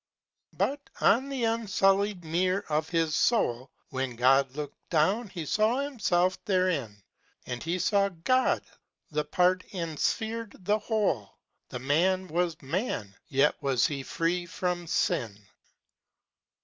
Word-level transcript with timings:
But 0.57 0.79
on 0.99 1.29
the 1.29 1.43
unsullied 1.43 2.25
mirror 2.25 2.65
of 2.69 2.89
His 2.89 3.13
soul, 3.15 3.69
When 3.89 4.15
God 4.15 4.49
looked 4.55 4.89
down, 4.89 5.29
He 5.29 5.45
saw 5.45 5.77
Himself 5.79 6.43
therein. 6.43 7.03
And 7.45 7.61
He 7.61 7.77
saw 7.77 8.09
God 8.09 8.63
â 8.63 8.67
the 9.11 9.23
part 9.25 9.63
ensphered 9.73 10.55
the 10.65 10.79
whole 10.79 11.25
â 11.25 11.29
The 11.69 11.77
Man 11.81 12.27
was 12.29 12.59
man, 12.63 13.13
yet 13.27 13.61
was 13.61 13.85
He 13.85 14.01
free 14.01 14.47
from 14.47 14.87
sin. 14.87 15.39